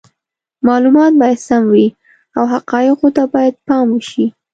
معلومات 0.67 1.11
باید 1.21 1.39
سم 1.47 1.63
وي 1.73 1.87
او 2.37 2.43
حقایقو 2.53 3.07
ته 3.15 3.23
باید 3.33 3.55
پام 3.67 3.87
وشي. 3.93 4.25